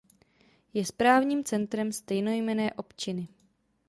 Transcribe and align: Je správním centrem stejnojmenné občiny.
Je 0.73 0.85
správním 0.85 1.43
centrem 1.43 1.91
stejnojmenné 1.91 2.73
občiny. 2.73 3.27